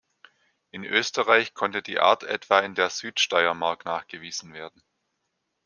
In 0.71 0.83
Österreich 0.83 1.53
konnte 1.53 1.83
die 1.83 1.99
Art 1.99 2.23
etwa 2.23 2.61
in 2.61 2.73
der 2.73 2.89
Südsteiermark 2.89 3.85
nachgewiesen 3.85 4.51
werden. 4.51 4.81